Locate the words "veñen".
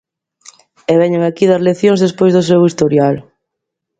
1.01-1.23